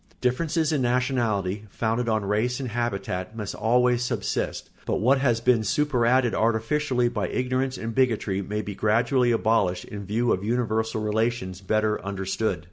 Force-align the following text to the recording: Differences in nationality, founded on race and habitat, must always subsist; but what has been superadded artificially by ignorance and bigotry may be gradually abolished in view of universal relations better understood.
Differences 0.19 0.73
in 0.73 0.81
nationality, 0.81 1.67
founded 1.69 2.09
on 2.09 2.25
race 2.25 2.59
and 2.59 2.69
habitat, 2.69 3.37
must 3.37 3.53
always 3.53 4.01
subsist; 4.03 4.71
but 4.87 4.95
what 4.99 5.19
has 5.19 5.39
been 5.41 5.63
superadded 5.63 6.33
artificially 6.33 7.07
by 7.07 7.27
ignorance 7.27 7.77
and 7.77 7.93
bigotry 7.93 8.41
may 8.41 8.63
be 8.63 8.73
gradually 8.73 9.31
abolished 9.31 9.85
in 9.85 10.07
view 10.07 10.33
of 10.33 10.43
universal 10.43 11.01
relations 11.03 11.61
better 11.61 12.03
understood. 12.03 12.59